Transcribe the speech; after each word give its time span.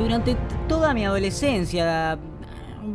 Durante 0.00 0.34
toda 0.66 0.94
mi 0.94 1.04
adolescencia, 1.04 2.18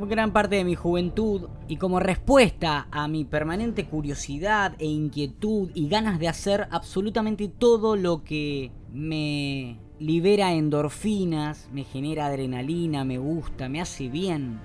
gran 0.10 0.34
parte 0.34 0.56
de 0.56 0.64
mi 0.64 0.74
juventud, 0.74 1.50
y 1.68 1.78
como 1.78 2.00
respuesta 2.00 2.88
a 2.90 3.08
mi 3.08 3.26
permanente 3.26 3.86
curiosidad 3.86 4.74
e 4.80 4.88
inquietud 4.88 5.70
y 5.76 5.88
ganas 5.88 6.18
de 6.18 6.28
hacer 6.28 6.68
absolutamente 6.72 7.48
todo 7.48 7.96
lo 7.96 8.24
que 8.24 8.72
me 8.92 9.78
libera 10.00 10.54
endorfinas, 10.54 11.70
me 11.72 11.84
genera 11.84 12.26
adrenalina, 12.26 13.06
me 13.06 13.20
gusta, 13.20 13.70
me 13.70 13.82
hace 13.82 14.10
bien, 14.10 14.60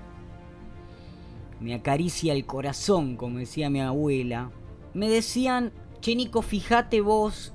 me 1.59 1.75
acaricia 1.75 2.33
el 2.33 2.47
corazón, 2.47 3.17
como 3.17 3.37
decía 3.37 3.69
mi 3.69 3.81
abuela, 3.81 4.49
me 4.95 5.09
decían, 5.09 5.71
Chenico, 5.99 6.41
fíjate 6.41 7.01
vos 7.01 7.53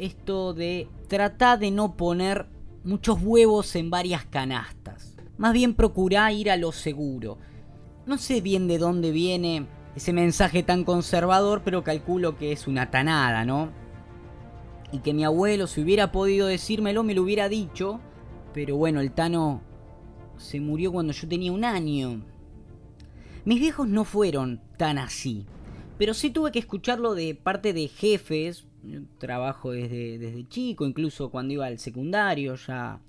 esto 0.00 0.54
de 0.54 0.88
tratar 1.06 1.60
de 1.60 1.70
no 1.70 1.96
poner 1.96 2.46
muchos 2.84 3.18
huevos 3.22 3.74
en 3.76 3.90
varias 3.90 4.24
canastas. 4.24 5.16
Más 5.36 5.52
bien 5.52 5.74
procurá 5.74 6.30
ir 6.32 6.50
a 6.50 6.56
lo 6.56 6.70
seguro. 6.70 7.38
No 8.06 8.18
sé 8.18 8.40
bien 8.40 8.68
de 8.68 8.78
dónde 8.78 9.10
viene 9.10 9.66
ese 9.96 10.12
mensaje 10.12 10.62
tan 10.62 10.84
conservador, 10.84 11.62
pero 11.64 11.84
calculo 11.84 12.36
que 12.36 12.52
es 12.52 12.66
una 12.66 12.90
tanada, 12.90 13.44
¿no? 13.44 13.70
Y 14.92 14.98
que 14.98 15.14
mi 15.14 15.24
abuelo, 15.24 15.66
si 15.66 15.80
hubiera 15.80 16.12
podido 16.12 16.46
decírmelo, 16.46 17.02
me 17.02 17.14
lo 17.14 17.22
hubiera 17.22 17.48
dicho. 17.48 18.00
Pero 18.52 18.76
bueno, 18.76 19.00
el 19.00 19.12
Tano 19.12 19.62
se 20.36 20.60
murió 20.60 20.92
cuando 20.92 21.12
yo 21.12 21.26
tenía 21.26 21.52
un 21.52 21.64
año. 21.64 22.24
Mis 23.44 23.60
viejos 23.60 23.88
no 23.88 24.04
fueron 24.04 24.60
tan 24.76 24.98
así. 24.98 25.46
Pero 25.98 26.14
sí 26.14 26.30
tuve 26.30 26.52
que 26.52 26.58
escucharlo 26.58 27.14
de 27.14 27.34
parte 27.34 27.72
de 27.72 27.88
jefes. 27.88 28.66
Trabajo 29.18 29.72
desde, 29.72 30.18
desde 30.18 30.48
chico, 30.48 30.86
incluso 30.86 31.30
cuando 31.30 31.54
iba 31.54 31.66
al 31.66 31.78
secundario 31.78 32.54
ya 32.56 33.00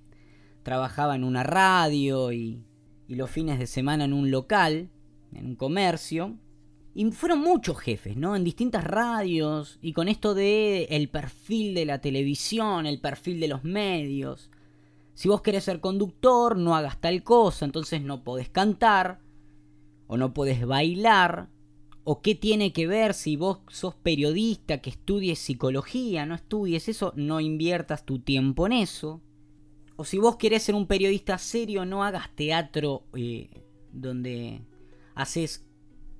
trabajaba 0.64 1.16
en 1.16 1.24
una 1.24 1.44
radio 1.44 2.32
y, 2.32 2.64
y 3.08 3.16
los 3.16 3.30
fines 3.30 3.60
de 3.60 3.68
semana 3.68 4.06
en 4.06 4.14
un 4.14 4.32
local, 4.32 4.90
en 5.34 5.46
un 5.46 5.56
comercio. 5.56 6.38
Y 6.94 7.12
fueron 7.12 7.40
muchos 7.40 7.78
jefes, 7.78 8.16
¿no? 8.16 8.36
En 8.36 8.46
distintas 8.46 8.84
radios 8.84 9.80
y 9.82 9.92
con 9.92 10.08
esto 10.08 10.34
de 10.34 10.86
el 10.86 11.10
perfil 11.10 11.76
de 11.76 11.86
la 11.86 12.00
televisión, 12.00 12.86
el 12.86 13.02
perfil 13.02 13.42
de 13.42 13.50
los 13.50 13.64
medios. 13.66 14.50
Si 15.14 15.28
vos 15.28 15.42
querés 15.42 15.66
ser 15.66 15.82
conductor, 15.82 16.58
no 16.58 16.76
hagas 16.76 17.00
tal 17.02 17.22
cosa, 17.24 17.66
entonces 17.66 18.02
no 18.02 18.24
podés 18.24 18.50
cantar 18.50 19.20
o 20.08 20.18
no 20.18 20.34
podés 20.34 20.66
bailar 20.66 21.50
¿O 22.08 22.22
qué 22.22 22.36
tiene 22.36 22.72
que 22.72 22.86
ver 22.86 23.16
si 23.16 23.36
vos 23.36 23.62
sos 23.68 23.96
periodista 23.96 24.78
que 24.80 24.92
estudies 24.92 25.40
psicología? 25.40 26.28
No 26.28 26.36
estudies 26.36 26.88
eso, 26.88 27.12
no 27.16 27.42
inviertas 27.42 28.06
tu 28.06 28.20
tiempo 28.20 28.68
en 28.68 28.74
eso. 28.74 29.22
O 29.96 30.06
si 30.06 30.20
vos 30.20 30.36
querés 30.36 30.62
ser 30.62 30.76
un 30.76 30.86
periodista 30.86 31.40
serio, 31.40 31.84
no 31.84 32.04
hagas 32.04 32.30
teatro 32.36 33.06
eh, 33.16 33.50
donde 33.92 34.62
haces 35.16 35.66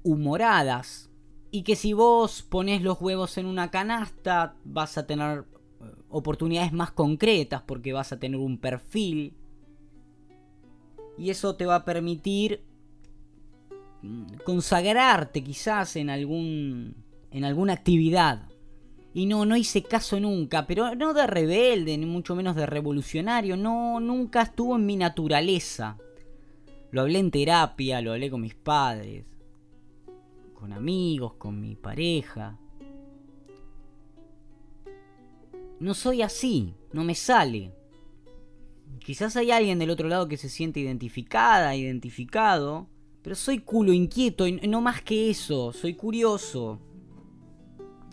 humoradas. 0.02 1.12
Y 1.52 1.62
que 1.62 1.76
si 1.76 1.94
vos 1.94 2.42
pones 2.42 2.82
los 2.82 3.00
huevos 3.00 3.38
en 3.38 3.46
una 3.46 3.70
canasta, 3.70 4.56
vas 4.64 4.98
a 4.98 5.06
tener 5.06 5.46
eh, 5.82 5.86
oportunidades 6.10 6.74
más 6.74 6.90
concretas 6.90 7.62
porque 7.62 7.94
vas 7.94 8.12
a 8.12 8.18
tener 8.18 8.40
un 8.40 8.58
perfil. 8.58 9.36
Y 11.16 11.30
eso 11.30 11.56
te 11.56 11.68
va 11.68 11.76
a 11.76 11.86
permitir 11.86 12.64
consagrarte 14.44 15.44
quizás 15.44 15.96
en 15.96 16.10
algún 16.10 17.06
en 17.32 17.44
alguna 17.44 17.74
actividad. 17.74 18.48
Y 19.14 19.26
no, 19.26 19.46
no 19.46 19.56
hice 19.56 19.84
caso 19.84 20.20
nunca, 20.20 20.68
pero 20.68 20.96
no 20.96 21.14
de 21.14 21.28
rebelde, 21.28 21.98
ni 21.98 22.06
mucho 22.06 22.36
menos 22.36 22.56
de 22.56 22.66
revolucionario, 22.66 23.56
no, 23.56 24.00
nunca 24.00 24.42
estuvo 24.42 24.76
en 24.76 24.86
mi 24.86 24.96
naturaleza. 24.98 25.98
Lo 26.92 27.02
hablé 27.02 27.20
en 27.20 27.32
terapia, 27.32 28.02
lo 28.02 28.14
hablé 28.14 28.30
con 28.30 28.42
mis 28.42 28.56
padres, 28.56 29.26
con 30.54 30.72
amigos, 30.72 31.34
con 31.34 31.60
mi 31.60 31.76
pareja. 31.76 32.58
No 35.80 35.94
soy 35.94 36.22
así, 36.22 36.74
no 36.94 37.04
me 37.04 37.16
sale. 37.16 37.74
Quizás 39.00 39.36
hay 39.36 39.52
alguien 39.52 39.78
del 39.78 39.90
otro 39.90 40.08
lado 40.08 40.30
que 40.30 40.38
se 40.38 40.50
siente 40.50 40.80
identificada, 40.80 41.76
identificado, 41.76 42.88
pero 43.26 43.36
soy 43.36 43.58
culo 43.58 43.92
inquieto 43.92 44.46
y 44.46 44.52
no 44.68 44.82
más 44.82 45.02
que 45.02 45.32
eso, 45.32 45.74
soy 45.74 45.96
curioso. 45.96 46.80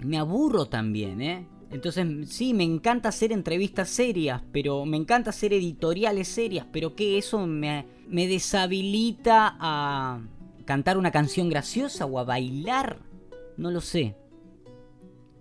Me 0.03 0.17
aburro 0.17 0.69
también, 0.69 1.21
¿eh? 1.21 1.47
Entonces, 1.71 2.31
sí, 2.31 2.55
me 2.55 2.65
encanta 2.65 3.11
hacer 3.11 3.31
entrevistas 3.31 3.91
serias, 3.91 4.41
pero 4.53 4.87
me 4.87 4.97
encanta 4.97 5.29
hacer 5.29 5.53
editoriales 5.53 6.29
serias, 6.29 6.67
pero 6.73 6.97
que 6.97 7.19
eso 7.19 7.47
me, 7.47 7.85
me 8.09 8.27
deshabilita 8.27 9.55
a 9.61 10.23
cantar 10.65 10.97
una 10.97 11.11
canción 11.11 11.51
graciosa 11.51 12.07
o 12.07 12.19
a 12.19 12.25
bailar. 12.25 12.99
No 13.59 13.71
lo 13.71 13.83
sé. 13.83 14.17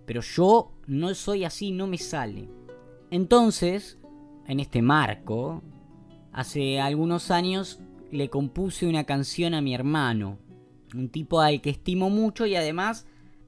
Pero 0.04 0.20
yo 0.20 0.72
no 0.86 1.14
soy 1.14 1.44
así, 1.44 1.70
no 1.70 1.86
me 1.86 1.96
sale. 1.96 2.46
Entonces, 3.10 3.96
en 4.46 4.60
este 4.60 4.82
marco, 4.82 5.62
hace 6.30 6.78
algunos 6.78 7.30
años 7.30 7.80
le 8.12 8.28
compuse 8.28 8.86
una 8.86 9.04
canción 9.04 9.54
a 9.54 9.62
mi 9.62 9.74
hermano, 9.74 10.38
un 10.94 11.08
tipo 11.08 11.40
al 11.40 11.60
que 11.60 11.70
estimo 11.70 12.10
mucho 12.10 12.46
y 12.46 12.54
además 12.54 13.06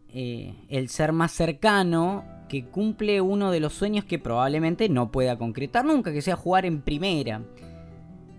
eh, 0.08 0.54
el 0.68 0.88
ser 0.88 1.12
más 1.12 1.32
cercano 1.32 2.24
que 2.48 2.64
cumple 2.64 3.20
uno 3.20 3.50
de 3.50 3.60
los 3.60 3.74
sueños 3.74 4.04
que 4.04 4.18
probablemente 4.18 4.88
no 4.88 5.12
pueda 5.12 5.36
concretar 5.36 5.84
nunca, 5.84 6.12
que 6.12 6.22
sea 6.22 6.36
jugar 6.36 6.64
en 6.64 6.80
primera. 6.80 7.42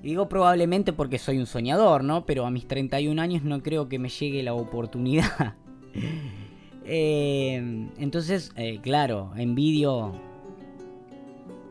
digo 0.01 0.27
probablemente 0.27 0.93
porque 0.93 1.19
soy 1.19 1.37
un 1.37 1.45
soñador, 1.45 2.03
¿no? 2.03 2.25
Pero 2.25 2.45
a 2.45 2.51
mis 2.51 2.67
31 2.67 3.21
años 3.21 3.43
no 3.43 3.61
creo 3.61 3.87
que 3.87 3.99
me 3.99 4.09
llegue 4.09 4.43
la 4.43 4.53
oportunidad. 4.53 5.55
Eh, 6.87 7.55
entonces, 7.97 8.51
eh, 8.55 8.79
claro, 8.79 9.31
envidio 9.35 10.11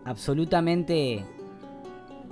absolutamente 0.05 1.25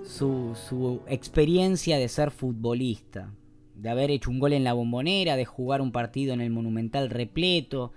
su, 0.05 1.01
experiencia 1.07 1.99
de 1.99 2.09
ser 2.09 2.31
futbolista, 2.31 3.33
de 3.75 3.89
haber 3.89 4.11
hecho 4.11 4.31
un 4.31 4.39
gol 4.39 4.53
en 4.53 4.65
la 4.65 4.73
bombonera, 4.73 5.37
de 5.37 5.45
jugar 5.45 5.81
un 5.81 5.93
partido 5.93 6.33
en 6.35 6.41
el 6.41 6.51
monumental 6.51 7.11
repleto, 7.11 7.93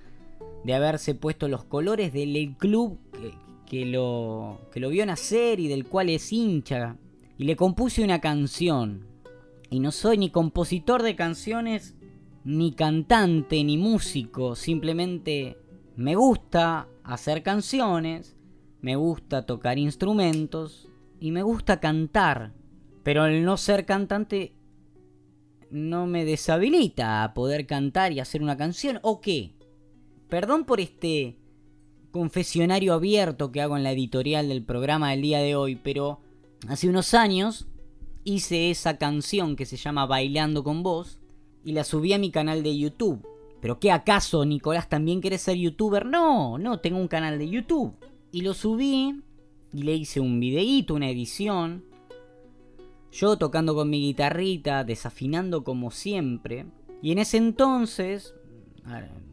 de 0.63 0.73
haberse 0.73 1.15
puesto 1.15 1.47
los 1.47 1.63
colores 1.63 2.13
del 2.13 2.55
club 2.57 2.97
que, 3.65 3.85
lo, 3.85 4.61
que 4.71 4.79
lo 4.79 4.89
vio 4.89 5.05
nacer 5.05 5.59
y 5.59 5.67
del 5.67 5.85
cual 5.85 6.09
es 6.09 6.31
hincha. 6.31 6.97
Y 7.37 7.43
le 7.43 7.55
compuse 7.55 8.03
una 8.03 8.21
canción. 8.21 9.07
Y 9.69 9.79
no 9.79 9.91
soy 9.91 10.17
ni 10.17 10.29
compositor 10.29 11.03
de 11.03 11.15
canciones, 11.15 11.95
ni 12.43 12.71
cantante, 12.71 13.63
ni 13.63 13.77
músico. 13.77 14.55
Simplemente 14.55 15.57
me 15.97 16.15
gusta 16.15 16.87
hacer 17.03 17.43
canciones, 17.43 18.37
me 18.81 18.95
gusta 18.95 19.45
tocar 19.45 19.77
instrumentos 19.77 20.89
y 21.25 21.31
me 21.31 21.41
gusta 21.41 21.79
cantar, 21.79 22.53
pero 23.01 23.25
el 23.25 23.43
no 23.45 23.57
ser 23.57 23.87
cantante 23.87 24.53
no 25.71 26.05
me 26.05 26.23
deshabilita 26.23 27.23
a 27.23 27.33
poder 27.33 27.65
cantar 27.65 28.11
y 28.11 28.19
hacer 28.19 28.43
una 28.43 28.57
canción, 28.57 28.99
¿o 29.01 29.21
qué? 29.21 29.55
Perdón 30.29 30.65
por 30.65 30.79
este 30.79 31.39
confesionario 32.11 32.93
abierto 32.93 33.51
que 33.51 33.59
hago 33.59 33.75
en 33.75 33.81
la 33.81 33.93
editorial 33.93 34.49
del 34.49 34.63
programa 34.63 35.09
del 35.09 35.23
día 35.23 35.39
de 35.39 35.55
hoy, 35.55 35.75
pero 35.75 36.19
hace 36.67 36.89
unos 36.89 37.15
años 37.15 37.65
hice 38.23 38.69
esa 38.69 38.99
canción 38.99 39.55
que 39.55 39.65
se 39.65 39.77
llama 39.77 40.05
Bailando 40.05 40.63
con 40.63 40.83
vos 40.83 41.19
y 41.63 41.71
la 41.71 41.85
subí 41.85 42.13
a 42.13 42.19
mi 42.19 42.29
canal 42.29 42.61
de 42.61 42.77
YouTube. 42.77 43.27
¿Pero 43.61 43.79
qué 43.79 43.91
acaso, 43.91 44.45
Nicolás, 44.45 44.89
también 44.89 45.21
querés 45.21 45.41
ser 45.41 45.57
youtuber? 45.57 46.05
No, 46.05 46.59
no, 46.59 46.81
tengo 46.81 46.99
un 46.99 47.07
canal 47.07 47.39
de 47.39 47.49
YouTube. 47.49 47.95
Y 48.31 48.41
lo 48.41 48.53
subí 48.53 49.23
y 49.75 49.81
le 49.81 49.93
hice 49.93 50.21
un 50.21 50.39
videíto, 50.39 50.93
una 50.93 51.09
edición. 51.09 51.83
Yo 53.11 53.37
tocando 53.37 53.75
con 53.75 53.89
mi 53.89 53.99
guitarrita, 53.99 54.85
desafinando 54.85 55.65
como 55.65 55.91
siempre. 55.91 56.65
Y 57.01 57.11
en 57.11 57.19
ese 57.19 57.35
entonces, 57.35 58.33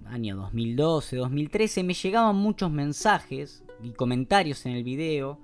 año 0.05 0.35
2012, 0.35 1.17
2013, 1.17 1.85
me 1.85 1.95
llegaban 1.95 2.35
muchos 2.35 2.73
mensajes 2.73 3.63
y 3.85 3.93
comentarios 3.93 4.67
en 4.67 4.73
el 4.73 4.83
video 4.83 5.39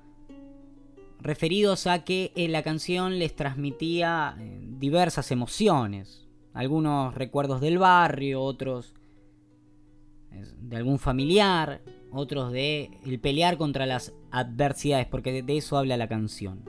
referidos 1.21 1.87
a 1.87 2.05
que 2.05 2.33
en 2.35 2.51
la 2.51 2.65
canción 2.65 3.21
les 3.21 3.37
transmitía 3.37 4.37
eh, 4.41 4.61
diversas 4.81 5.31
emociones. 5.31 6.27
Algunos 6.55 7.15
recuerdos 7.15 7.61
del 7.61 7.79
barrio, 7.79 8.43
otros 8.43 8.95
de 10.31 10.77
algún 10.77 10.99
familiar, 10.99 11.81
otros 12.11 12.53
de 12.53 12.91
el 13.05 13.19
pelear 13.21 13.57
contra 13.57 13.87
las 13.87 14.13
adversidades, 14.31 15.07
porque 15.07 15.43
de, 15.43 15.57
eso 15.57 15.77
habla 15.77 15.97
la 15.97 16.09
canción. 16.09 16.65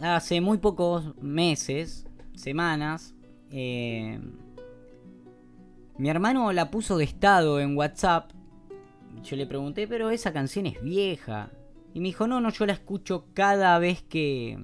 Hace 0.00 0.40
muy 0.40 0.58
pocos 0.58 1.16
meses, 1.20 2.06
semanas, 2.34 3.14
eh, 3.50 4.18
mi 6.00 6.08
hermano 6.08 6.52
la 6.52 6.70
puso 6.70 6.96
de 6.96 7.04
estado 7.04 7.60
en 7.60 7.76
WhatsApp. 7.76 8.30
Yo 9.22 9.36
le 9.36 9.46
pregunté, 9.46 9.86
pero 9.86 10.08
esa 10.08 10.32
canción 10.32 10.64
es 10.64 10.80
vieja. 10.82 11.50
Y 11.92 12.00
me 12.00 12.08
dijo, 12.08 12.26
no, 12.26 12.40
no, 12.40 12.50
yo 12.50 12.64
la 12.64 12.72
escucho 12.72 13.26
cada 13.34 13.78
vez 13.78 14.02
que... 14.02 14.58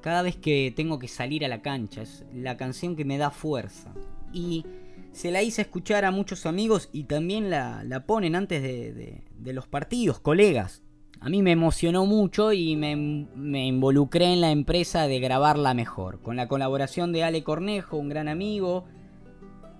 Cada 0.00 0.22
vez 0.22 0.36
que 0.36 0.72
tengo 0.74 0.98
que 0.98 1.06
salir 1.06 1.44
a 1.44 1.48
la 1.48 1.62
cancha. 1.62 2.02
Es 2.02 2.26
la 2.34 2.56
canción 2.56 2.96
que 2.96 3.04
me 3.04 3.16
da 3.16 3.30
fuerza. 3.30 3.94
Y 4.32 4.66
se 5.14 5.30
la 5.30 5.42
hice 5.42 5.62
escuchar 5.62 6.04
a 6.04 6.10
muchos 6.10 6.44
amigos 6.44 6.88
y 6.92 7.04
también 7.04 7.48
la, 7.48 7.84
la 7.84 8.04
ponen 8.04 8.34
antes 8.34 8.60
de, 8.62 9.22
de, 9.38 9.52
los 9.52 9.68
partidos, 9.68 10.18
colegas. 10.18 10.82
A 11.20 11.28
mí 11.28 11.40
me 11.40 11.52
emocionó 11.52 12.04
mucho 12.04 12.52
y 12.52 12.74
me, 12.74 12.96
me, 12.96 13.64
involucré 13.64 14.32
en 14.32 14.40
la 14.40 14.50
empresa 14.50 15.06
de 15.06 15.20
grabarla 15.20 15.72
mejor, 15.72 16.20
con 16.20 16.34
la 16.34 16.48
colaboración 16.48 17.12
de 17.12 17.22
Ale 17.22 17.44
Cornejo, 17.44 17.96
un 17.96 18.08
gran 18.08 18.26
amigo, 18.26 18.86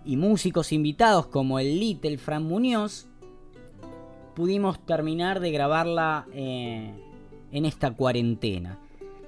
y 0.04 0.16
músicos 0.16 0.72
invitados 0.72 1.26
como 1.26 1.58
el 1.58 1.80
Little 1.80 2.16
Fran 2.16 2.44
Muñoz, 2.44 3.08
pudimos 4.36 4.86
terminar 4.86 5.40
de 5.40 5.50
grabarla 5.50 6.26
eh, 6.32 6.92
en 7.50 7.64
esta 7.64 7.90
cuarentena. 7.90 8.78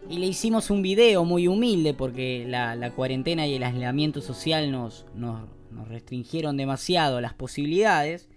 Y 0.09 0.19
le 0.19 0.27
hicimos 0.27 0.71
un 0.71 0.83
video 0.83 1.25
muy 1.25 1.49
humilde 1.49 1.93
porque 1.93 2.45
la, 2.47 2.93
cuarentena 2.93 3.45
y 3.49 3.55
el 3.55 3.65
aislamiento 3.65 4.21
social 4.21 4.71
nos, 4.71 5.05
nos, 5.17 5.41
nos 5.77 5.89
restringieron 5.89 6.57
demasiado 6.57 7.21
las 7.21 7.35
posibilidades. 7.35 8.29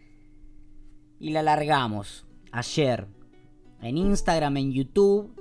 Y 1.19 1.31
la 1.31 1.41
largamos 1.41 2.25
ayer 2.51 3.07
en 3.81 3.97
Instagram, 3.97 4.57
en 4.57 4.71
YouTube 4.71 5.33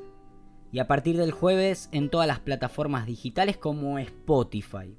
y 0.73 0.79
a 0.79 0.87
partir 0.87 1.17
del 1.17 1.33
jueves 1.33 1.89
en 1.93 2.09
todas 2.11 2.27
las 2.27 2.41
plataformas 2.41 3.07
digitales 3.07 3.57
como 3.57 3.99
Spotify. 3.99 4.95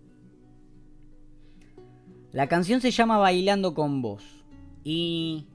La 2.31 2.47
canción 2.47 2.81
se 2.81 2.91
llama 2.91 3.17
Bailando 3.17 3.73
con 3.73 4.01
vos 4.01 4.23
y 4.83 5.47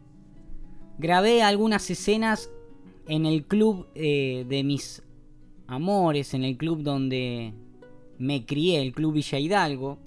grabé 0.98 1.42
algunas 1.42 1.88
escenas 1.90 2.50
en 3.06 3.26
el 3.26 3.44
club 3.44 3.86
eh, 3.94 4.44
de 4.48 4.64
mis 4.64 5.02
amores, 5.66 6.34
en 6.34 6.44
el 6.44 6.56
club 6.56 6.82
donde 6.82 7.54
me 8.18 8.44
crié, 8.46 8.82
el 8.82 8.92
Club 8.92 9.14
Villa 9.14 9.38
Hidalgo, 9.38 9.98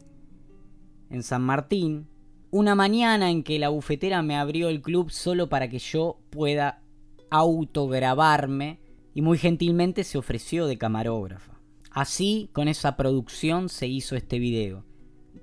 en 1.10 1.24
San 1.24 1.42
Martín, 1.44 2.08
una 2.52 2.76
mañana 2.76 3.30
en 3.30 3.44
que 3.44 3.60
la 3.60 3.70
bufetera 3.70 4.22
me 4.22 4.38
abrió 4.38 4.70
el 4.70 4.82
club 4.82 5.12
solo 5.12 5.50
para 5.50 5.70
que 5.70 5.80
yo 5.80 6.20
pueda 6.30 6.82
autograbarme 7.30 8.80
y 9.14 9.22
muy 9.22 9.38
gentilmente 9.38 10.04
se 10.04 10.18
ofreció 10.18 10.68
de 10.68 10.78
camarógrafa. 10.78 11.60
Así, 11.92 12.50
con 12.54 12.68
esa 12.68 12.96
producción 12.96 13.70
se 13.70 13.88
hizo 13.88 14.16
este 14.16 14.40
video. 14.40 14.86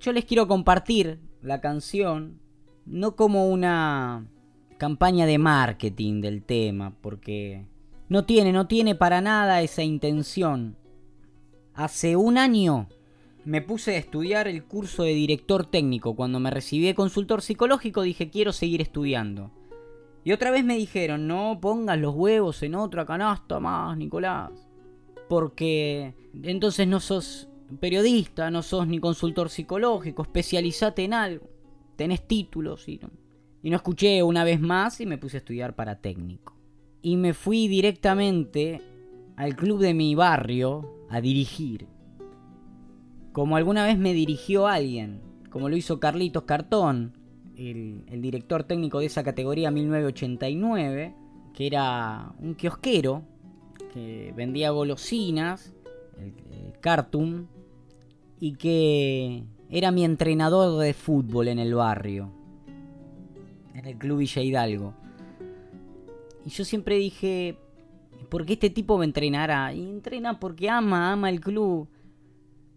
Yo 0.01 0.13
les 0.13 0.25
quiero 0.25 0.47
compartir 0.47 1.21
la 1.43 1.61
canción, 1.61 2.41
no 2.87 3.17
como 3.17 3.49
una 3.49 4.29
campaña 4.79 5.27
de 5.27 5.39
marketing 5.39 6.21
del 6.21 6.43
tema, 6.43 6.95
porque 7.01 7.67
no 8.09 8.25
tiene, 8.25 8.53
no 8.53 8.67
tiene 8.67 8.95
para 8.95 9.21
nada 9.21 9.63
esa 9.63 9.83
intención. 9.83 10.77
Hace 11.75 12.17
un 12.17 12.39
año 12.39 12.89
me 13.45 13.61
puse 13.61 13.95
a 13.95 13.99
estudiar 13.99 14.49
el 14.49 14.65
curso 14.65 15.03
de 15.03 15.15
director 15.15 15.67
técnico. 15.67 16.17
Cuando 16.17 16.41
me 16.41 16.51
recibí 16.51 16.87
de 16.87 16.95
consultor 16.95 17.43
psicológico 17.43 18.03
dije 18.03 18.31
quiero 18.31 18.53
seguir 18.53 18.81
estudiando. 18.81 19.51
Y 20.25 20.33
otra 20.33 20.51
vez 20.51 20.65
me 20.65 20.77
dijeron, 20.77 21.27
no 21.27 21.59
pongas 21.61 21.99
los 21.99 22.15
huevos 22.15 22.63
en 22.63 22.75
otra 22.75 23.05
canasta 23.05 23.61
más, 23.61 23.97
Nicolás. 23.99 24.51
Porque 25.29 26.15
entonces 26.43 26.89
no 26.89 26.99
sos 26.99 27.49
periodista, 27.79 28.51
no 28.51 28.63
sos 28.63 28.87
ni 28.87 28.99
consultor 29.01 29.51
psicológico, 29.51 30.23
especializate 30.23 31.05
en 31.05 31.13
algo. 31.13 31.51
Tenés 31.97 32.27
títulos 32.27 32.89
y 32.89 32.99
no. 32.99 33.11
Y 33.63 33.71
no 33.71 33.77
escuché 33.77 34.23
una 34.23 34.45
vez 34.45 34.61
más 34.61 35.01
y 35.01 35.07
me 35.07 35.19
puse 35.19 35.37
a 35.37 35.41
estudiar 35.41 35.75
para 35.75 36.01
técnico. 36.01 36.57
Y 37.03 37.17
me 37.17 37.35
fui 37.35 37.69
directamente 37.69 38.81
al 39.37 39.57
club 39.57 39.81
de 39.81 39.93
mi 39.93 40.15
barrio 40.15 41.07
a 41.11 41.21
dirigir 41.21 41.87
como 43.35 43.57
alguna 43.57 43.85
vez 43.85 43.99
me 43.99 44.15
dirigió 44.15 44.69
alguien, 44.69 45.21
como 45.51 45.69
lo 45.69 45.77
hizo 45.77 45.99
Carlitos 45.99 46.45
Cartón, 46.45 47.19
el, 47.57 48.23
director 48.23 48.63
técnico 48.63 49.01
de 49.01 49.07
esa 49.07 49.25
categoría 49.25 49.73
1989, 49.73 51.13
que 51.53 51.67
era 51.67 52.33
un 52.39 52.55
kiosquero 52.55 53.25
que 53.93 54.33
vendía 54.37 54.71
golosinas, 54.71 55.75
el, 56.17 56.79
Cartoon, 56.81 57.49
y 58.39 58.53
que 58.53 59.43
era 59.69 59.91
mi 59.91 60.05
entrenador 60.05 60.79
de 60.79 60.95
fútbol 60.95 61.49
en 61.49 61.59
el 61.59 61.75
barrio, 61.75 62.31
en 63.75 63.85
el 63.85 63.99
Club 63.99 64.19
Villa 64.19 64.43
Hidalgo. 64.43 64.95
Y 66.47 66.51
yo 66.51 66.65
siempre 66.65 66.99
dije, 66.99 67.59
¿por 68.29 68.47
qué 68.47 68.53
este 68.53 68.71
tipo 68.71 68.97
me 68.97 69.07
entrenará? 69.07 69.75
Y 69.75 69.81
entrena 69.81 70.39
porque 70.39 70.71
ama, 70.71 71.11
ama 71.11 71.31
el 71.31 71.41
club 71.41 71.89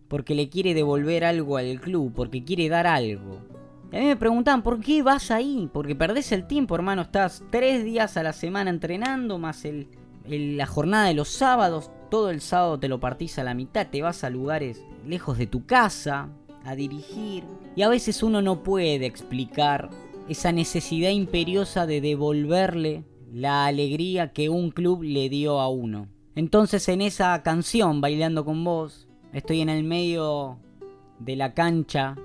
porque 0.07 0.35
le 0.35 0.49
quiere 0.49 0.73
devolver 0.73 1.25
algo 1.25 1.57
al 1.57 1.79
club, 1.79 2.13
porque 2.15 2.43
quiere 2.43 2.69
dar 2.69 2.87
algo. 2.87 3.41
Y 3.91 3.95
a 3.95 3.99
mí 3.99 4.05
me 4.05 4.15
preguntaban, 4.15 4.63
¿por 4.63 4.79
qué 4.81 5.01
vas 5.01 5.31
ahí? 5.31 5.69
Porque 5.71 5.95
perdés 5.95 6.31
el 6.31 6.45
tiempo, 6.45 6.75
hermano. 6.75 7.03
Estás 7.03 7.43
tres 7.49 7.83
días 7.83 8.17
a 8.17 8.23
la 8.23 8.33
semana 8.33 8.69
entrenando, 8.69 9.37
más 9.37 9.63
la 10.25 10.65
jornada 10.65 11.07
de 11.07 11.13
los 11.13 11.29
sábados. 11.29 11.91
Todo 12.09 12.29
el 12.29 12.41
sábado 12.41 12.79
te 12.79 12.89
lo 12.89 12.99
partís 12.99 13.39
a 13.39 13.43
la 13.43 13.53
mitad, 13.53 13.87
te 13.87 14.01
vas 14.01 14.23
a 14.23 14.29
lugares 14.29 14.83
lejos 15.05 15.37
de 15.37 15.47
tu 15.47 15.65
casa, 15.65 16.29
a 16.65 16.75
dirigir. 16.75 17.43
Y 17.75 17.81
a 17.81 17.89
veces 17.89 18.23
uno 18.23 18.41
no 18.41 18.63
puede 18.63 19.05
explicar 19.05 19.89
esa 20.27 20.51
necesidad 20.51 21.11
imperiosa 21.11 21.85
de 21.85 22.01
devolverle 22.01 23.05
la 23.31 23.65
alegría 23.65 24.33
que 24.33 24.49
un 24.49 24.71
club 24.71 25.03
le 25.03 25.29
dio 25.29 25.59
a 25.59 25.69
uno. 25.69 26.07
Entonces 26.35 26.87
en 26.89 27.01
esa 27.01 27.41
canción, 27.43 28.01
Bailando 28.01 28.43
con 28.43 28.63
vos, 28.63 29.06
Estoy 29.37 29.61
en 29.61 29.69
el 29.69 29.83
medio 29.83 30.57
de 31.19 31.35
la 31.35 31.53
cancha 31.53 32.15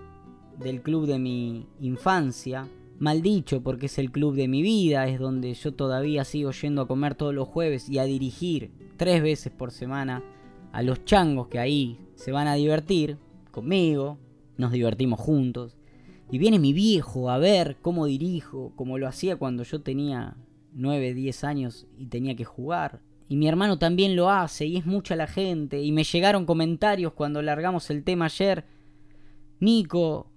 del 0.58 0.80
club 0.80 1.06
de 1.06 1.18
mi 1.18 1.66
infancia. 1.78 2.66
Mal 2.98 3.20
dicho, 3.20 3.62
porque 3.62 3.84
es 3.84 3.98
el 3.98 4.10
club 4.10 4.34
de 4.34 4.48
mi 4.48 4.62
vida, 4.62 5.06
es 5.06 5.20
donde 5.20 5.52
yo 5.52 5.74
todavía 5.74 6.24
sigo 6.24 6.52
yendo 6.52 6.80
a 6.80 6.88
comer 6.88 7.14
todos 7.14 7.34
los 7.34 7.46
jueves 7.46 7.90
y 7.90 7.98
a 7.98 8.04
dirigir 8.04 8.70
tres 8.96 9.22
veces 9.22 9.52
por 9.52 9.72
semana 9.72 10.24
a 10.72 10.82
los 10.82 11.04
changos 11.04 11.48
que 11.48 11.58
ahí 11.58 11.98
se 12.14 12.32
van 12.32 12.48
a 12.48 12.54
divertir 12.54 13.18
conmigo, 13.50 14.16
nos 14.56 14.72
divertimos 14.72 15.20
juntos. 15.20 15.76
Y 16.30 16.38
viene 16.38 16.58
mi 16.58 16.72
viejo 16.72 17.28
a 17.28 17.36
ver 17.36 17.76
cómo 17.82 18.06
dirijo, 18.06 18.72
como 18.74 18.96
lo 18.96 19.06
hacía 19.06 19.36
cuando 19.36 19.64
yo 19.64 19.82
tenía 19.82 20.38
9, 20.72 21.12
10 21.12 21.44
años 21.44 21.86
y 21.98 22.06
tenía 22.06 22.34
que 22.36 22.46
jugar. 22.46 23.02
Y 23.32 23.36
mi 23.36 23.48
hermano 23.48 23.78
también 23.78 24.14
lo 24.14 24.28
hace 24.28 24.66
y 24.66 24.76
es 24.76 24.84
mucha 24.84 25.16
la 25.16 25.26
gente. 25.26 25.80
Y 25.80 25.90
me 25.90 26.04
llegaron 26.04 26.44
comentarios 26.44 27.14
cuando 27.14 27.40
largamos 27.40 27.88
el 27.88 28.04
tema 28.04 28.26
ayer. 28.26 28.66
Nico, 29.58 30.30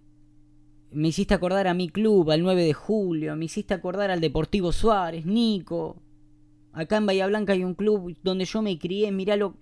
me 0.91 1.09
hiciste 1.09 1.33
acordar 1.33 1.67
a 1.67 1.73
mi 1.73 1.89
club, 1.89 2.31
al 2.31 2.41
9 2.41 2.63
de 2.63 2.73
julio. 2.73 3.35
Me 3.35 3.43
hiciste 3.43 3.73
acordar 3.73 4.11
al 4.11 4.21
Deportivo 4.21 4.71
Suárez. 4.71 5.25
Nico, 5.25 6.01
acá 6.71 6.95
en 6.95 7.05
Bahía 7.05 7.27
Blanca 7.27 7.51
hay 7.51 7.65
un 7.65 7.73
club 7.73 8.15
donde 8.23 8.45
yo 8.45 8.61
me 8.61 8.79
crié. 8.79 9.11
Míralo 9.11 9.57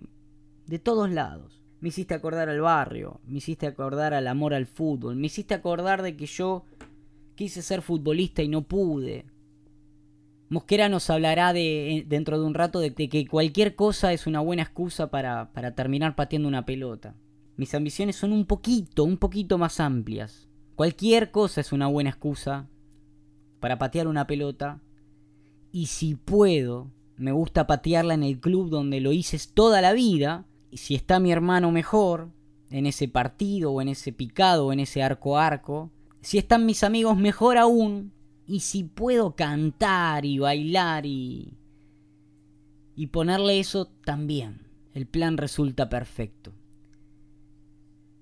de 0.66 0.78
todos 0.78 1.10
lados. 1.10 1.60
Me 1.80 1.88
hiciste 1.88 2.14
acordar 2.14 2.48
al 2.48 2.60
barrio. 2.60 3.20
Me 3.26 3.38
hiciste 3.38 3.66
acordar 3.66 4.14
al 4.14 4.28
amor 4.28 4.54
al 4.54 4.66
fútbol. 4.66 5.16
Me 5.16 5.26
hiciste 5.26 5.54
acordar 5.54 6.02
de 6.02 6.16
que 6.16 6.26
yo 6.26 6.66
quise 7.34 7.62
ser 7.62 7.82
futbolista 7.82 8.44
y 8.44 8.48
no 8.48 8.62
pude. 8.62 9.24
Mosquera 10.48 10.88
nos 10.88 11.08
hablará 11.10 11.52
de, 11.52 12.04
dentro 12.06 12.38
de 12.38 12.44
un 12.44 12.54
rato 12.54 12.80
de, 12.80 12.92
que 12.94 13.26
cualquier 13.26 13.74
cosa 13.74 14.12
es 14.12 14.26
una 14.26 14.40
buena 14.40 14.62
excusa 14.62 15.10
para, 15.10 15.52
para 15.52 15.74
terminar 15.74 16.14
pateando 16.14 16.48
una 16.48 16.66
pelota. 16.66 17.14
Mis 17.56 17.74
ambiciones 17.74 18.16
son 18.16 18.32
un 18.32 18.46
poquito, 18.46 19.04
un 19.04 19.16
poquito 19.16 19.58
más 19.58 19.80
amplias. 19.80 20.48
Cualquier 20.74 21.30
cosa 21.30 21.60
es 21.60 21.72
una 21.72 21.86
buena 21.86 22.10
excusa 22.10 22.68
para 23.60 23.78
patear 23.78 24.08
una 24.08 24.26
pelota. 24.26 24.80
Y 25.72 25.86
si 25.86 26.14
puedo, 26.14 26.90
me 27.16 27.32
gusta 27.32 27.66
patearla 27.66 28.14
en 28.14 28.22
el 28.22 28.40
club 28.40 28.70
donde 28.70 29.00
lo 29.00 29.12
hice 29.12 29.38
toda 29.54 29.80
la 29.80 29.92
vida. 29.92 30.46
Y 30.70 30.78
si 30.78 30.94
está 30.94 31.20
mi 31.20 31.32
hermano 31.32 31.70
mejor, 31.70 32.30
en 32.70 32.86
ese 32.86 33.06
partido 33.06 33.72
o 33.72 33.80
en 33.80 33.88
ese 33.88 34.12
picado 34.12 34.66
o 34.66 34.72
en 34.72 34.80
ese 34.80 35.02
arco 35.02 35.38
arco. 35.38 35.90
Si 36.20 36.38
están 36.38 36.66
mis 36.66 36.82
amigos 36.82 37.16
mejor 37.16 37.56
aún, 37.56 38.12
y 38.46 38.60
si 38.60 38.84
puedo 38.84 39.34
cantar 39.34 40.24
y 40.24 40.38
bailar 40.38 41.06
y... 41.06 41.54
y 42.96 43.06
ponerle 43.08 43.58
eso 43.58 43.86
también, 44.04 44.66
el 44.92 45.06
plan 45.06 45.36
resulta 45.36 45.88
perfecto. 45.88 46.52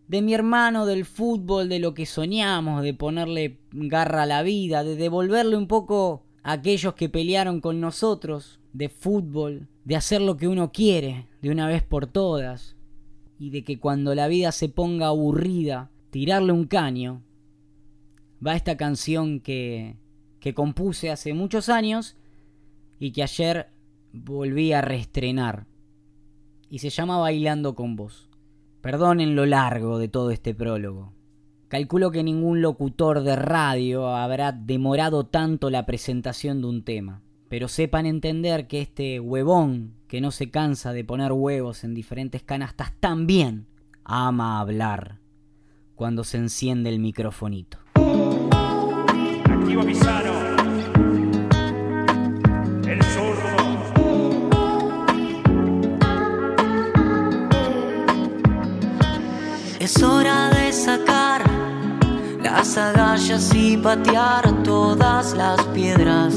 De 0.08 0.20
mi 0.20 0.34
hermano, 0.34 0.84
del 0.84 1.04
fútbol, 1.04 1.68
de 1.68 1.78
lo 1.78 1.94
que 1.94 2.06
soñamos, 2.06 2.82
de 2.82 2.92
ponerle 2.92 3.58
garra 3.72 4.24
a 4.24 4.26
la 4.26 4.42
vida, 4.42 4.84
de 4.84 4.96
devolverle 4.96 5.56
un 5.56 5.66
poco 5.66 6.24
a 6.42 6.52
aquellos 6.52 6.94
que 6.94 7.08
pelearon 7.08 7.60
con 7.60 7.80
nosotros, 7.80 8.60
de 8.72 8.88
fútbol, 8.88 9.68
de 9.84 9.96
hacer 9.96 10.20
lo 10.20 10.36
que 10.36 10.48
uno 10.48 10.70
quiere, 10.70 11.28
de 11.40 11.50
una 11.50 11.66
vez 11.66 11.82
por 11.82 12.06
todas, 12.06 12.76
y 13.38 13.50
de 13.50 13.64
que 13.64 13.78
cuando 13.78 14.14
la 14.14 14.28
vida 14.28 14.52
se 14.52 14.68
ponga 14.68 15.08
aburrida, 15.08 15.90
tirarle 16.10 16.52
un 16.52 16.66
caño, 16.66 17.22
va 18.44 18.54
esta 18.54 18.76
canción 18.76 19.40
que 19.40 19.96
que 20.42 20.54
compuse 20.54 21.12
hace 21.12 21.34
muchos 21.34 21.68
años 21.68 22.16
y 22.98 23.12
que 23.12 23.22
ayer 23.22 23.68
volví 24.12 24.72
a 24.72 24.80
reestrenar 24.80 25.66
y 26.68 26.80
se 26.80 26.90
llama 26.90 27.16
Bailando 27.18 27.76
con 27.76 27.94
vos. 27.94 28.28
Perdonen 28.80 29.36
lo 29.36 29.46
largo 29.46 30.00
de 30.00 30.08
todo 30.08 30.32
este 30.32 30.52
prólogo. 30.52 31.12
Calculo 31.68 32.10
que 32.10 32.24
ningún 32.24 32.60
locutor 32.60 33.22
de 33.22 33.36
radio 33.36 34.08
habrá 34.08 34.50
demorado 34.50 35.26
tanto 35.26 35.70
la 35.70 35.86
presentación 35.86 36.60
de 36.60 36.66
un 36.66 36.82
tema, 36.82 37.22
pero 37.48 37.68
sepan 37.68 38.06
entender 38.06 38.66
que 38.66 38.80
este 38.80 39.20
huevón 39.20 39.94
que 40.08 40.20
no 40.20 40.32
se 40.32 40.50
cansa 40.50 40.92
de 40.92 41.04
poner 41.04 41.30
huevos 41.30 41.84
en 41.84 41.94
diferentes 41.94 42.42
canastas 42.42 42.92
también 42.98 43.68
ama 44.02 44.58
hablar 44.58 45.20
cuando 45.94 46.24
se 46.24 46.38
enciende 46.38 46.90
el 46.90 46.98
microfonito. 46.98 47.81
Es 59.80 60.02
hora 60.02 60.50
de 60.50 60.72
sacar 60.72 61.42
las 62.42 62.76
agallas 62.76 63.50
y 63.54 63.76
patear 63.78 64.62
todas 64.62 65.32
las 65.34 65.62
piedras. 65.74 66.34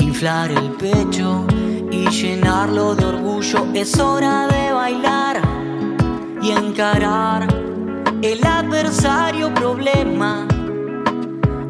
Inflar 0.00 0.50
el 0.50 0.70
pecho 0.72 1.46
y 1.90 2.08
llenarlo 2.08 2.96
de 2.96 3.04
orgullo. 3.04 3.66
Es 3.74 3.98
hora 3.98 4.48
de 4.48 4.72
bailar 4.72 5.40
y 6.42 6.50
encarar 6.50 7.46
el 8.22 8.44
adversario 8.44 9.54
problema. 9.54 10.46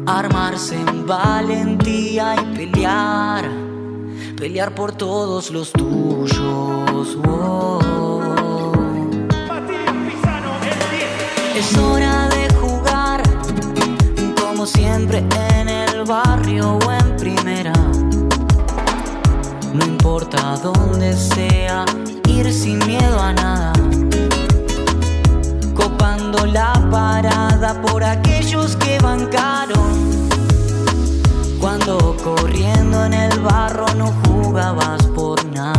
Armarse 0.05 0.75
en 0.75 1.05
valentía 1.05 2.35
y 2.35 2.55
pelear. 2.55 3.49
Pelear 4.37 4.73
por 4.73 4.91
todos 4.91 5.51
los 5.51 5.71
tuyos. 5.71 7.17
Es 11.55 11.77
hora 11.77 12.27
de 12.29 12.53
jugar, 12.55 13.21
como 14.41 14.65
siempre 14.65 15.23
en 15.59 15.69
el 15.69 16.03
barrio 16.05 16.79
o 16.79 16.91
en 16.91 17.15
primera. 17.17 17.73
No 19.73 19.85
importa 19.85 20.57
dónde 20.63 21.13
sea, 21.13 21.85
ir 22.27 22.51
sin 22.51 22.79
miedo 22.87 23.19
a 23.19 23.33
nada. 23.33 23.73
Copando 26.31 26.53
la 26.53 26.71
parada 26.89 27.81
por 27.81 28.03
aquellos 28.03 28.77
que 28.77 28.97
bancaron. 28.99 30.29
Cuando 31.59 32.15
corriendo 32.23 33.03
en 33.03 33.13
el 33.13 33.39
barro 33.41 33.85
no 33.95 34.13
jugabas 34.25 35.03
por 35.07 35.43
nada. 35.45 35.70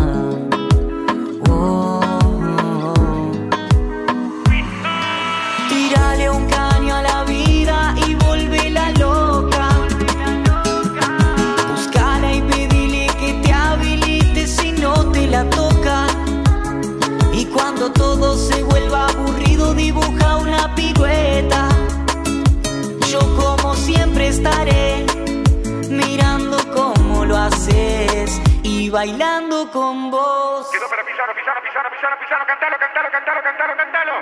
Bailando 28.92 29.70
con 29.72 30.10
vos. 30.10 30.70
Quedó 30.70 30.88
para 30.88 31.02
Pizarro, 31.02 31.34
Pizarro, 31.34 31.62
Pizarro, 31.62 31.90
Pizarro, 31.90 32.16
Pizarro, 32.20 32.46
cantalo, 32.46 32.76
cantalo, 32.78 33.10
cantalo, 33.10 33.42
cantalo, 33.42 33.76
cantalo. 33.76 34.12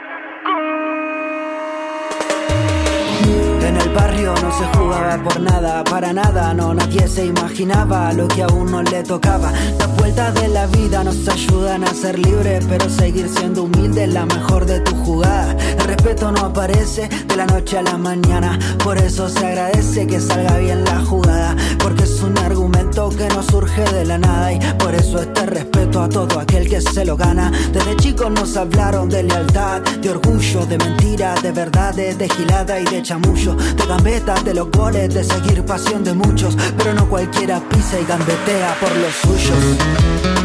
Por 5.19 5.40
nada, 5.40 5.83
para 5.83 6.12
nada, 6.12 6.55
no, 6.55 6.73
nadie 6.73 7.09
se 7.09 7.26
imaginaba 7.26 8.12
lo 8.12 8.29
que 8.29 8.43
a 8.43 8.47
uno 8.47 8.83
le 8.83 9.02
tocaba. 9.02 9.52
Las 9.79 9.97
vueltas 9.97 10.35
de 10.35 10.49
la 10.49 10.67
vida 10.67 11.02
nos 11.02 11.26
ayudan 11.26 11.83
a 11.83 11.93
ser 11.93 12.19
libres, 12.19 12.64
pero 12.69 12.88
seguir 12.88 13.29
siendo 13.29 13.64
humilde 13.64 14.05
es 14.05 14.14
la 14.14 14.25
mejor 14.26 14.67
de 14.67 14.81
tu 14.81 14.95
jugada. 15.05 15.57
El 15.79 15.85
respeto 15.85 16.31
no 16.31 16.47
aparece 16.47 17.09
de 17.26 17.37
la 17.37 17.47
noche 17.47 17.79
a 17.79 17.83
la 17.83 17.97
mañana, 17.97 18.59
por 18.85 18.99
eso 18.99 19.29
se 19.29 19.45
agradece 19.45 20.07
que 20.07 20.21
salga 20.21 20.59
bien 20.59 20.85
la 20.85 21.00
jugada, 21.05 21.57
porque 21.79 22.05
es 22.05 22.21
un 22.23 22.38
argumento 22.38 23.09
que 23.11 23.26
no 23.29 23.43
surge 23.43 23.83
de 23.93 24.05
la 24.05 24.19
nada 24.19 24.52
y 24.52 24.61
por 24.79 24.95
eso 24.95 25.21
este 25.21 25.47
respeto 25.47 26.02
a 26.02 26.09
todo 26.09 26.38
aquel 26.38 26.69
que 26.69 26.81
se 26.81 27.05
lo 27.05 27.17
gana. 27.17 27.50
Desde 27.73 27.97
chicos 27.97 28.31
nos 28.31 28.57
hablaron 28.57 29.09
de 29.09 29.25
lealtad, 29.25 29.83
de 29.83 30.11
orgullo, 30.11 30.67
de 30.67 30.79
mentira, 30.79 31.35
de 31.43 31.50
verdades, 31.52 32.17
de 32.19 32.29
gilada 32.29 32.79
y 32.79 32.85
de 32.85 33.02
chamullo, 33.02 33.55
de 33.55 33.87
gambetas, 33.87 34.45
de 34.45 34.55
los 34.55 34.71
goles, 34.71 35.00
de 35.09 35.25
seguir 35.25 35.64
pasión 35.64 36.04
de 36.04 36.12
muchos, 36.12 36.57
pero 36.76 36.92
no 36.92 37.09
cualquiera 37.09 37.61
pisa 37.71 37.99
y 37.99 38.04
gambetea 38.04 38.76
por 38.80 38.95
los 38.97 39.14
suyos. 39.14 40.40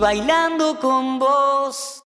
Bailando 0.00 0.78
con 0.80 1.09